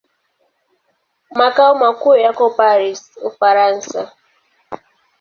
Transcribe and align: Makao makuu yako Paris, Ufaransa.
Makao 1.37 1.75
makuu 1.75 2.15
yako 2.15 2.49
Paris, 2.57 3.01
Ufaransa. 3.29 4.11